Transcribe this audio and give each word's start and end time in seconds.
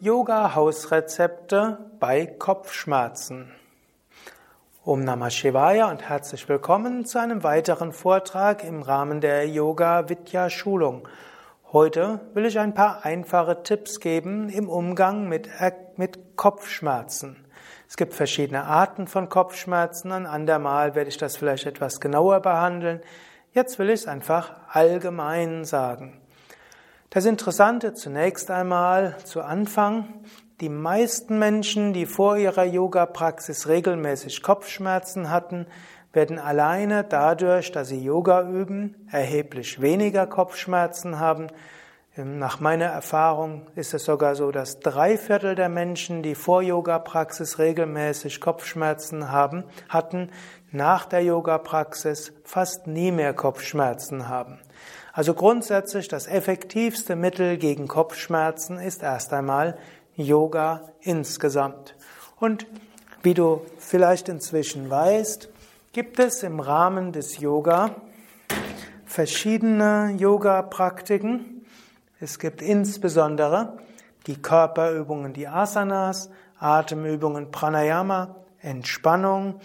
Yoga-Hausrezepte 0.00 1.90
bei 1.98 2.24
Kopfschmerzen. 2.24 3.50
Om 4.84 5.02
Namah 5.02 5.28
Shivaya 5.28 5.90
und 5.90 6.08
herzlich 6.08 6.48
willkommen 6.48 7.04
zu 7.04 7.18
einem 7.18 7.42
weiteren 7.42 7.92
Vortrag 7.92 8.62
im 8.62 8.82
Rahmen 8.82 9.20
der 9.20 9.48
Yoga 9.48 10.08
Vidya 10.08 10.50
Schulung. 10.50 11.08
Heute 11.72 12.20
will 12.32 12.46
ich 12.46 12.60
ein 12.60 12.74
paar 12.74 13.04
einfache 13.04 13.64
Tipps 13.64 13.98
geben 13.98 14.48
im 14.50 14.68
Umgang 14.68 15.28
mit, 15.28 15.48
mit 15.96 16.36
Kopfschmerzen. 16.36 17.44
Es 17.88 17.96
gibt 17.96 18.14
verschiedene 18.14 18.66
Arten 18.66 19.08
von 19.08 19.28
Kopfschmerzen, 19.28 20.12
ein 20.12 20.26
andermal 20.26 20.94
werde 20.94 21.10
ich 21.10 21.18
das 21.18 21.36
vielleicht 21.36 21.66
etwas 21.66 22.00
genauer 22.00 22.38
behandeln. 22.38 23.00
Jetzt 23.50 23.80
will 23.80 23.88
ich 23.88 24.02
es 24.02 24.06
einfach 24.06 24.52
allgemein 24.68 25.64
sagen. 25.64 26.20
Das 27.10 27.24
Interessante 27.24 27.94
zunächst 27.94 28.50
einmal 28.50 29.16
zu 29.24 29.40
Anfang, 29.40 30.12
die 30.60 30.68
meisten 30.68 31.38
Menschen, 31.38 31.94
die 31.94 32.04
vor 32.04 32.36
ihrer 32.36 32.64
Yoga-Praxis 32.64 33.66
regelmäßig 33.66 34.42
Kopfschmerzen 34.42 35.30
hatten, 35.30 35.66
werden 36.12 36.38
alleine 36.38 37.04
dadurch, 37.04 37.72
dass 37.72 37.88
sie 37.88 38.04
Yoga 38.04 38.42
üben, 38.42 39.08
erheblich 39.10 39.80
weniger 39.80 40.26
Kopfschmerzen 40.26 41.18
haben. 41.18 41.46
Nach 42.14 42.60
meiner 42.60 42.86
Erfahrung 42.86 43.68
ist 43.74 43.94
es 43.94 44.04
sogar 44.04 44.34
so, 44.34 44.50
dass 44.50 44.80
drei 44.80 45.16
Viertel 45.16 45.54
der 45.54 45.70
Menschen, 45.70 46.22
die 46.22 46.34
vor 46.34 46.60
Yoga-Praxis 46.60 47.58
regelmäßig 47.58 48.38
Kopfschmerzen 48.38 49.30
haben, 49.32 49.64
hatten, 49.88 50.28
nach 50.72 51.06
der 51.06 51.22
Yoga-Praxis 51.22 52.34
fast 52.44 52.86
nie 52.86 53.12
mehr 53.12 53.32
Kopfschmerzen 53.32 54.28
haben. 54.28 54.58
Also 55.18 55.34
grundsätzlich 55.34 56.06
das 56.06 56.28
effektivste 56.28 57.16
Mittel 57.16 57.56
gegen 57.56 57.88
Kopfschmerzen 57.88 58.78
ist 58.78 59.02
erst 59.02 59.32
einmal 59.32 59.76
Yoga 60.14 60.90
insgesamt. 61.00 61.96
Und 62.38 62.68
wie 63.24 63.34
du 63.34 63.62
vielleicht 63.78 64.28
inzwischen 64.28 64.88
weißt, 64.88 65.48
gibt 65.92 66.20
es 66.20 66.44
im 66.44 66.60
Rahmen 66.60 67.10
des 67.10 67.40
Yoga 67.40 67.96
verschiedene 69.06 70.14
Yoga-Praktiken. 70.16 71.66
Es 72.20 72.38
gibt 72.38 72.62
insbesondere 72.62 73.76
die 74.28 74.40
Körperübungen, 74.40 75.32
die 75.32 75.48
Asanas, 75.48 76.30
Atemübungen, 76.60 77.50
Pranayama, 77.50 78.36
Entspannung, 78.60 79.58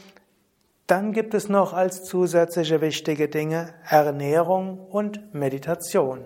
dann 0.88 1.14
gibt 1.14 1.34
es 1.34 1.50
noch 1.50 1.74
als 1.74 2.04
zusätzliche 2.04 2.82
wichtige 2.82 3.30
Dinge 3.30 3.74
Ernährung 3.88 4.80
und 4.80 5.34
Meditation. 5.34 6.26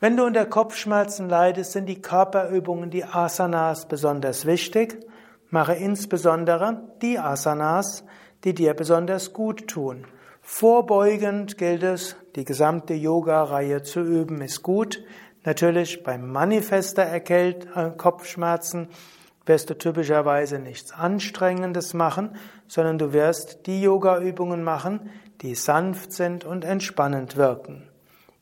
Wenn 0.00 0.16
du 0.16 0.24
unter 0.24 0.44
Kopfschmerzen 0.44 1.28
leidest, 1.28 1.72
sind 1.72 1.86
die 1.86 2.02
Körperübungen, 2.02 2.90
die 2.90 3.04
Asanas 3.04 3.88
besonders 3.88 4.44
wichtig. 4.44 5.04
Mache 5.50 5.74
insbesondere 5.74 6.82
die 7.00 7.18
Asanas, 7.18 8.04
die 8.44 8.54
dir 8.54 8.74
besonders 8.74 9.32
gut 9.32 9.66
tun. 9.68 10.06
Vorbeugend 10.42 11.56
gilt 11.56 11.82
es, 11.82 12.16
die 12.36 12.44
gesamte 12.44 12.92
Yoga-Reihe 12.92 13.82
zu 13.82 14.00
üben, 14.00 14.42
ist 14.42 14.62
gut. 14.62 15.02
Natürlich 15.44 16.02
bei 16.02 16.18
manifester 16.18 17.02
Erkält 17.02 17.66
Kopfschmerzen 17.96 18.88
wirst 19.46 19.70
du 19.70 19.74
typischerweise 19.76 20.58
nichts 20.58 20.92
Anstrengendes 20.92 21.94
machen, 21.94 22.36
sondern 22.66 22.98
du 22.98 23.12
wirst 23.12 23.66
die 23.66 23.82
Yoga-Übungen 23.82 24.62
machen, 24.62 25.10
die 25.42 25.54
sanft 25.54 26.12
sind 26.12 26.44
und 26.44 26.64
entspannend 26.64 27.36
wirken. 27.36 27.88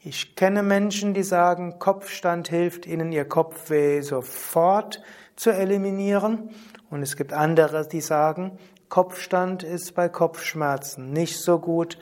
Ich 0.05 0.35
kenne 0.35 0.63
Menschen, 0.63 1.15
die 1.15 1.23
sagen, 1.23 1.79
Kopfstand 1.79 2.49
hilft 2.49 2.87
ihnen, 2.87 3.13
ihr 3.13 3.25
Kopfweh 3.25 4.01
sofort 4.01 5.01
zu 5.37 5.51
eliminieren. 5.51 6.51
Und 6.91 7.03
es 7.03 7.17
gibt 7.17 7.33
andere, 7.33 7.87
die 7.87 8.01
sagen, 8.01 8.59
Kopfstand 8.89 9.63
ist 9.63 9.95
bei 9.95 10.09
Kopfschmerzen 10.09 11.13
nicht 11.13 11.39
so 11.39 11.59
gut. 11.59 11.99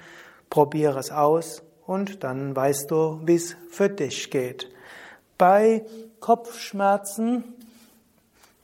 Probiere 0.48 0.98
es 0.98 1.10
aus 1.10 1.62
und 1.86 2.24
dann 2.24 2.56
weißt 2.56 2.90
du, 2.90 3.20
wie 3.24 3.36
es 3.36 3.54
für 3.70 3.88
dich 3.88 4.30
geht. 4.30 4.70
Bei 5.36 5.84
Kopfschmerzen 6.20 7.44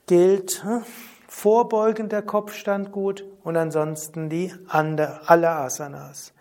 gilt 0.06 0.62
hm, 0.62 0.84
vorbeugender 1.28 2.22
Kopfstand 2.22 2.92
gut 2.92 3.24
und 3.42 3.56
ansonsten 3.56 4.28
die 4.28 4.52
alle 4.68 5.50
Asanas. 5.50 6.32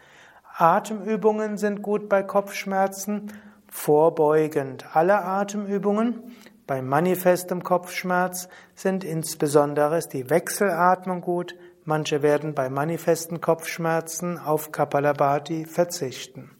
Atemübungen 0.57 1.57
sind 1.57 1.81
gut 1.81 2.07
bei 2.07 2.23
Kopfschmerzen, 2.23 3.33
vorbeugend 3.67 4.85
alle 4.95 5.23
Atemübungen. 5.23 6.35
Bei 6.67 6.81
manifestem 6.81 7.63
Kopfschmerz 7.63 8.47
sind 8.73 9.03
insbesondere 9.03 9.99
die 9.99 10.29
Wechselatmung 10.29 11.21
gut. 11.21 11.55
Manche 11.83 12.21
werden 12.21 12.55
bei 12.55 12.69
manifesten 12.69 13.41
Kopfschmerzen 13.41 14.39
auf 14.39 14.71
Kapalabhati 14.71 15.65
verzichten. 15.65 16.51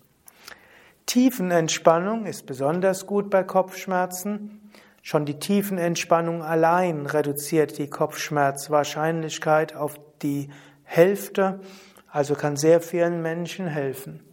Tiefenentspannung 1.06 2.26
ist 2.26 2.46
besonders 2.46 3.06
gut 3.06 3.30
bei 3.30 3.44
Kopfschmerzen. 3.44 4.72
Schon 5.08 5.28
die 5.28 5.38
Tiefenentspannung 5.38 6.42
allein 6.42 7.06
reduziert 7.06 7.78
die 7.78 7.92
Kopfschmerzwahrscheinlichkeit 7.92 9.76
auf 9.76 10.00
die 10.24 10.50
Hälfte, 10.82 11.60
also 12.10 12.34
kann 12.34 12.56
sehr 12.56 12.82
vielen 12.82 13.22
Menschen 13.22 13.68
helfen. 13.68 14.24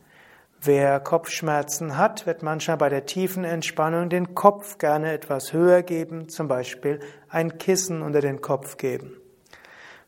Wer 0.63 0.99
Kopfschmerzen 0.99 1.99
hat, 1.99 2.25
wird 2.25 2.43
manchmal 2.43 2.79
bei 2.79 2.89
der 2.89 3.05
tiefen 3.05 3.45
Entspannung 3.45 4.09
den 4.09 4.35
Kopf 4.35 4.79
gerne 4.79 5.13
etwas 5.13 5.53
höher 5.53 5.83
geben, 5.83 6.31
zum 6.31 6.49
Beispiel 6.49 7.01
ein 7.29 7.59
Kissen 7.59 8.01
unter 8.01 8.23
den 8.23 8.41
Kopf 8.41 8.79
geben. 8.79 9.13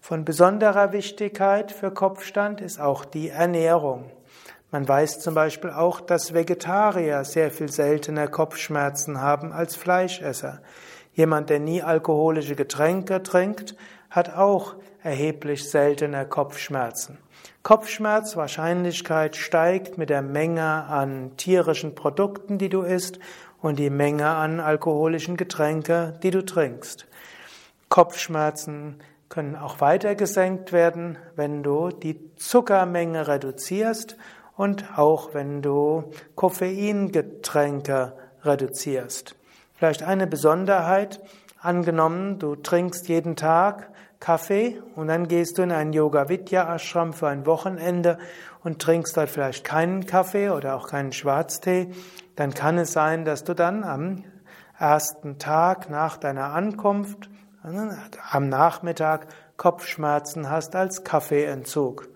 Von 0.00 0.24
besonderer 0.24 0.92
Wichtigkeit 0.92 1.72
für 1.72 1.90
Kopfstand 1.90 2.62
ist 2.62 2.80
auch 2.80 3.04
die 3.04 3.28
Ernährung. 3.28 4.10
Man 4.74 4.88
weiß 4.88 5.20
zum 5.20 5.34
Beispiel 5.34 5.70
auch, 5.70 6.00
dass 6.00 6.34
Vegetarier 6.34 7.22
sehr 7.22 7.52
viel 7.52 7.70
seltener 7.70 8.26
Kopfschmerzen 8.26 9.20
haben 9.20 9.52
als 9.52 9.76
Fleischesser. 9.76 10.62
Jemand, 11.12 11.48
der 11.48 11.60
nie 11.60 11.80
alkoholische 11.80 12.56
Getränke 12.56 13.22
trinkt, 13.22 13.76
hat 14.10 14.34
auch 14.34 14.74
erheblich 15.00 15.70
seltener 15.70 16.24
Kopfschmerzen. 16.24 17.18
Kopfschmerzwahrscheinlichkeit 17.62 19.36
steigt 19.36 19.96
mit 19.96 20.10
der 20.10 20.22
Menge 20.22 20.64
an 20.64 21.36
tierischen 21.36 21.94
Produkten, 21.94 22.58
die 22.58 22.68
du 22.68 22.82
isst 22.82 23.20
und 23.62 23.78
die 23.78 23.90
Menge 23.90 24.26
an 24.26 24.58
alkoholischen 24.58 25.36
Getränke, 25.36 26.18
die 26.24 26.32
du 26.32 26.44
trinkst. 26.44 27.06
Kopfschmerzen 27.90 28.96
können 29.28 29.54
auch 29.54 29.80
weiter 29.80 30.16
gesenkt 30.16 30.72
werden, 30.72 31.16
wenn 31.36 31.62
du 31.62 31.90
die 31.90 32.34
Zuckermenge 32.34 33.28
reduzierst 33.28 34.16
und 34.56 34.98
auch 34.98 35.34
wenn 35.34 35.62
du 35.62 36.04
Koffeingetränke 36.34 38.14
reduzierst. 38.42 39.36
Vielleicht 39.74 40.02
eine 40.02 40.26
Besonderheit, 40.26 41.20
angenommen, 41.60 42.38
du 42.38 42.56
trinkst 42.56 43.08
jeden 43.08 43.36
Tag 43.36 43.90
Kaffee 44.20 44.80
und 44.94 45.08
dann 45.08 45.28
gehst 45.28 45.58
du 45.58 45.62
in 45.62 45.72
einen 45.72 45.92
Yoga 45.92 46.28
Vidya 46.28 46.74
Ashram 46.74 47.12
für 47.12 47.28
ein 47.28 47.46
Wochenende 47.46 48.18
und 48.62 48.80
trinkst 48.80 49.16
dort 49.16 49.30
vielleicht 49.30 49.64
keinen 49.64 50.06
Kaffee 50.06 50.50
oder 50.50 50.76
auch 50.76 50.88
keinen 50.88 51.12
Schwarztee, 51.12 51.90
dann 52.36 52.54
kann 52.54 52.78
es 52.78 52.92
sein, 52.92 53.24
dass 53.24 53.44
du 53.44 53.54
dann 53.54 53.84
am 53.84 54.24
ersten 54.78 55.38
Tag 55.38 55.90
nach 55.90 56.16
deiner 56.16 56.52
Ankunft 56.52 57.28
am 57.62 58.48
Nachmittag 58.48 59.26
Kopfschmerzen 59.56 60.50
hast 60.50 60.76
als 60.76 61.04
Kaffeeentzug. 61.04 62.08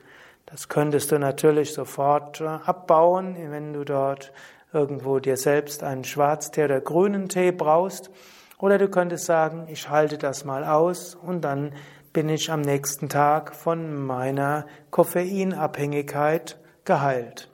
Das 0.50 0.70
könntest 0.70 1.12
du 1.12 1.18
natürlich 1.18 1.74
sofort 1.74 2.40
äh, 2.40 2.46
abbauen, 2.46 3.36
wenn 3.50 3.74
du 3.74 3.84
dort 3.84 4.32
irgendwo 4.72 5.18
dir 5.18 5.36
selbst 5.36 5.82
einen 5.82 6.04
Schwarztee 6.04 6.64
oder 6.64 6.80
grünen 6.80 7.28
Tee 7.28 7.52
brauchst. 7.52 8.10
Oder 8.58 8.78
du 8.78 8.88
könntest 8.88 9.26
sagen, 9.26 9.68
ich 9.70 9.90
halte 9.90 10.16
das 10.16 10.44
mal 10.44 10.64
aus 10.64 11.14
und 11.14 11.42
dann 11.42 11.72
bin 12.14 12.30
ich 12.30 12.50
am 12.50 12.62
nächsten 12.62 13.10
Tag 13.10 13.54
von 13.54 13.94
meiner 13.94 14.66
Koffeinabhängigkeit 14.90 16.58
geheilt. 16.84 17.50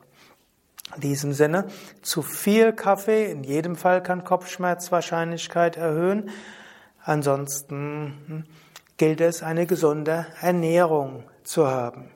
In 0.95 1.01
diesem 1.01 1.33
Sinne, 1.33 1.67
zu 2.01 2.23
viel 2.23 2.73
Kaffee 2.73 3.31
in 3.31 3.43
jedem 3.43 3.75
Fall 3.75 4.03
kann 4.03 4.23
Kopfschmerzwahrscheinlichkeit 4.23 5.77
erhöhen. 5.77 6.31
Ansonsten 7.03 8.15
hm, 8.27 8.45
gilt 8.97 9.21
es, 9.21 9.43
eine 9.43 9.67
gesunde 9.67 10.27
Ernährung 10.41 11.25
zu 11.43 11.67
haben. 11.67 12.11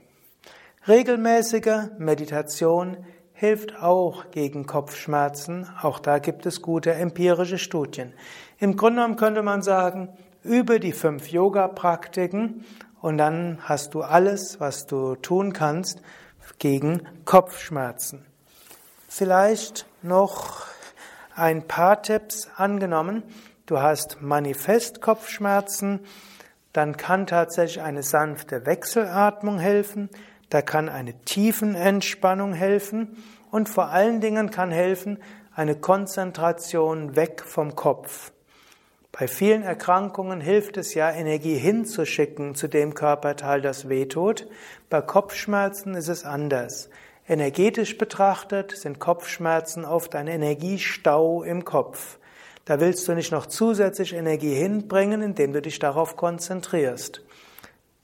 Regelmäßige 0.89 1.91
Meditation 1.99 2.97
hilft 3.35 3.83
auch 3.83 4.31
gegen 4.31 4.65
Kopfschmerzen. 4.65 5.69
Auch 5.83 5.99
da 5.99 6.19
gibt 6.19 6.47
es 6.47 6.63
gute 6.63 6.95
empirische 6.95 7.59
Studien. 7.59 8.15
Im 8.59 8.75
Grunde 8.75 9.03
genommen 9.03 9.17
könnte 9.17 9.43
man 9.43 9.61
sagen, 9.61 10.09
übe 10.43 10.81
die 10.81 10.95
fünf 10.95 11.29
Yoga-Praktiken 11.29 12.65
und 13.03 13.19
dann 13.19 13.59
hast 13.65 13.93
du 13.93 14.01
alles, 14.01 14.61
was 14.61 14.87
du 14.87 15.15
tun 15.17 15.53
kannst 15.53 16.01
gegen 16.59 17.03
Kopfschmerzen. 17.27 18.25
Vielleicht 19.09 19.85
noch 20.01 20.65
ein 21.37 21.69
paar 21.69 22.01
Tipps 22.01 22.49
angenommen. 22.57 23.25
du 23.67 23.83
hast 23.83 24.23
manifest 24.23 25.03
Kopfschmerzen, 25.03 26.01
dann 26.73 26.97
kann 26.97 27.27
tatsächlich 27.27 27.83
eine 27.83 28.03
sanfte 28.03 28.65
Wechselatmung 28.65 29.59
helfen, 29.59 30.09
da 30.51 30.63
kann 30.63 30.89
eine 30.89 31.15
Tiefenentspannung 31.25 32.53
helfen 32.55 33.23
und 33.51 33.69
vor 33.69 33.89
allen 33.89 34.21
Dingen 34.21 34.51
kann 34.51 34.71
helfen 34.71 35.19
eine 35.55 35.75
Konzentration 35.75 37.17
weg 37.17 37.43
vom 37.45 37.75
Kopf. 37.75 38.33
Bei 39.13 39.27
vielen 39.27 39.63
Erkrankungen 39.63 40.41
hilft 40.41 40.77
es 40.77 40.95
ja, 40.95 41.11
Energie 41.11 41.57
hinzuschicken 41.57 42.55
zu 42.55 42.69
dem 42.69 42.95
Körperteil, 42.95 43.61
das 43.61 43.89
wehtut. 43.89 44.47
Bei 44.91 45.01
Kopfschmerzen 45.01 45.95
ist 45.95 46.09
es 46.09 46.25
anders. 46.25 46.89
Energetisch 47.27 47.99
betrachtet 47.99 48.71
sind 48.77 49.01
Kopfschmerzen 49.01 49.85
oft 49.85 50.15
ein 50.15 50.29
Energiestau 50.29 51.43
im 51.43 51.65
Kopf. 51.65 52.19
Da 52.65 52.81
willst 52.81 53.09
du 53.09 53.15
nicht 53.15 53.33
noch 53.33 53.47
zusätzlich 53.47 54.15
Energie 54.15 54.55
hinbringen, 54.55 55.23
indem 55.23 55.53
du 55.53 55.61
dich 55.61 55.79
darauf 55.79 56.17
konzentrierst. 56.17 57.23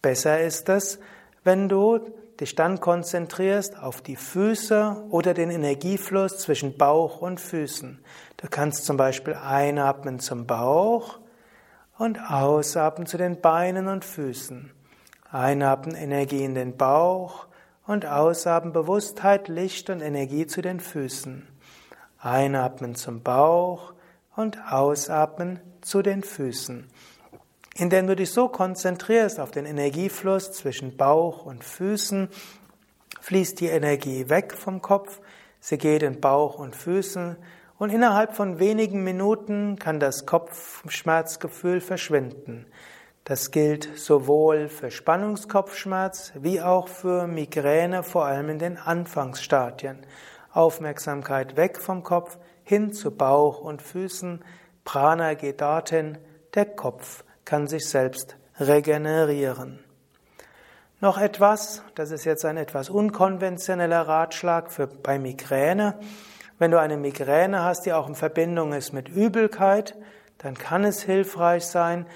Besser 0.02 0.40
ist 0.40 0.68
es, 0.68 0.98
wenn 1.44 1.68
du 1.68 2.00
dich 2.40 2.54
dann 2.54 2.80
konzentrierst 2.80 3.78
auf 3.78 4.00
die 4.02 4.16
Füße 4.16 5.04
oder 5.10 5.34
den 5.34 5.50
Energiefluss 5.50 6.38
zwischen 6.38 6.76
Bauch 6.76 7.20
und 7.20 7.40
Füßen. 7.40 7.98
Du 8.36 8.48
kannst 8.48 8.84
zum 8.84 8.96
Beispiel 8.96 9.34
einatmen 9.34 10.18
zum 10.18 10.46
Bauch 10.46 11.18
und 11.98 12.18
ausatmen 12.20 13.06
zu 13.06 13.16
den 13.16 13.40
Beinen 13.40 13.88
und 13.88 14.04
Füßen. 14.04 14.72
Einatmen 15.30 15.94
Energie 15.94 16.44
in 16.44 16.54
den 16.54 16.76
Bauch 16.76 17.46
und 17.86 18.06
ausatmen 18.06 18.72
Bewusstheit, 18.72 19.48
Licht 19.48 19.90
und 19.90 20.00
Energie 20.00 20.46
zu 20.46 20.62
den 20.62 20.80
Füßen. 20.80 21.46
Einatmen 22.18 22.94
zum 22.94 23.22
Bauch 23.22 23.92
und 24.36 24.58
ausatmen 24.70 25.60
zu 25.82 26.02
den 26.02 26.22
Füßen. 26.22 26.88
Indem 27.76 28.06
du 28.06 28.14
dich 28.14 28.30
so 28.30 28.48
konzentrierst 28.48 29.40
auf 29.40 29.50
den 29.50 29.66
Energiefluss 29.66 30.52
zwischen 30.52 30.96
Bauch 30.96 31.44
und 31.44 31.64
Füßen, 31.64 32.28
fließt 33.20 33.58
die 33.58 33.66
Energie 33.66 34.28
weg 34.28 34.54
vom 34.54 34.80
Kopf, 34.80 35.20
sie 35.58 35.78
geht 35.78 36.04
in 36.04 36.20
Bauch 36.20 36.58
und 36.58 36.76
Füßen 36.76 37.36
und 37.78 37.90
innerhalb 37.90 38.36
von 38.36 38.60
wenigen 38.60 39.02
Minuten 39.02 39.76
kann 39.76 39.98
das 39.98 40.24
Kopfschmerzgefühl 40.24 41.80
verschwinden. 41.80 42.66
Das 43.24 43.50
gilt 43.50 43.88
sowohl 43.98 44.68
für 44.68 44.92
Spannungskopfschmerz 44.92 46.32
wie 46.36 46.60
auch 46.60 46.86
für 46.86 47.26
Migräne, 47.26 48.04
vor 48.04 48.26
allem 48.26 48.50
in 48.50 48.58
den 48.60 48.76
Anfangsstadien. 48.76 50.06
Aufmerksamkeit 50.52 51.56
weg 51.56 51.80
vom 51.80 52.04
Kopf, 52.04 52.38
hin 52.62 52.92
zu 52.92 53.10
Bauch 53.10 53.60
und 53.60 53.82
Füßen. 53.82 54.44
Prana 54.84 55.34
geht 55.34 55.60
dorthin, 55.60 56.18
der 56.54 56.66
Kopf 56.66 57.24
kann 57.44 57.66
sich 57.66 57.88
selbst 57.88 58.36
regenerieren. 58.58 59.80
Noch 61.00 61.18
etwas, 61.18 61.82
das 61.94 62.10
ist 62.10 62.24
jetzt 62.24 62.44
ein 62.44 62.56
etwas 62.56 62.88
unkonventioneller 62.88 64.02
Ratschlag 64.02 64.70
für, 64.70 64.86
bei 64.86 65.18
Migräne. 65.18 65.98
Wenn 66.58 66.70
du 66.70 66.80
eine 66.80 66.96
Migräne 66.96 67.62
hast, 67.62 67.84
die 67.84 67.92
auch 67.92 68.08
in 68.08 68.14
Verbindung 68.14 68.72
ist 68.72 68.92
mit 68.92 69.08
Übelkeit, 69.08 69.96
dann 70.38 70.54
kann 70.54 70.84
es 70.84 71.02
hilfreich 71.02 71.66
sein, 71.66 72.06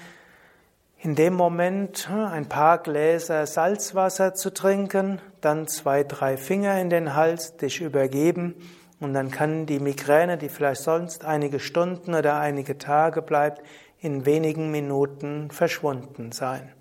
in 1.01 1.15
dem 1.15 1.33
Moment 1.33 2.09
hm, 2.09 2.25
ein 2.25 2.49
paar 2.49 2.79
Gläser 2.79 3.45
Salzwasser 3.45 4.33
zu 4.33 4.53
trinken, 4.53 5.21
dann 5.39 5.67
zwei, 5.67 6.03
drei 6.03 6.35
Finger 6.35 6.79
in 6.79 6.89
den 6.89 7.15
Hals, 7.15 7.57
dich 7.57 7.81
übergeben 7.81 8.55
und 8.99 9.13
dann 9.13 9.31
kann 9.31 9.65
die 9.65 9.79
Migräne, 9.79 10.37
die 10.37 10.49
vielleicht 10.49 10.81
sonst 10.81 11.23
einige 11.23 11.59
Stunden 11.59 12.13
oder 12.13 12.39
einige 12.39 12.77
Tage 12.77 13.21
bleibt, 13.21 13.61
in 14.01 14.25
wenigen 14.25 14.71
Minuten 14.71 15.51
verschwunden 15.51 16.31
sein. 16.31 16.71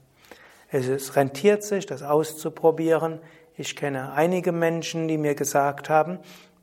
Es 0.71 1.17
rentiert 1.17 1.63
sich, 1.65 1.87
das 1.87 2.03
auszuprobieren. 2.03 3.21
Ich 3.57 3.75
kenne 3.75 4.13
einige 4.13 4.53
Menschen, 4.53 5.09
die 5.09 5.19
mir 5.19 5.35
gesagt 5.35 5.89
haben, 5.89 6.19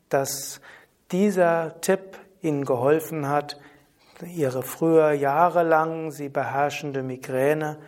dass 0.08 0.60
dieser 1.10 1.80
Tipp 1.80 2.18
ihnen 2.40 2.64
geholfen 2.64 3.28
hat, 3.28 3.58
ihre 4.24 4.62
früher 4.62 5.12
jahrelang 5.12 6.10
sie 6.10 6.28
beherrschende 6.28 7.02
Migräne 7.02 7.78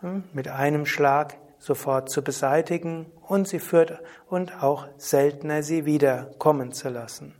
hm, 0.00 0.24
mit 0.32 0.48
einem 0.48 0.86
Schlag 0.86 1.36
sofort 1.58 2.10
zu 2.10 2.22
beseitigen 2.22 3.06
und 3.22 3.46
sie 3.46 3.58
führt 3.58 4.00
und 4.28 4.62
auch 4.62 4.88
seltener 4.96 5.62
sie 5.62 5.84
wieder 5.84 6.30
kommen 6.38 6.72
zu 6.72 6.88
lassen. 6.88 7.34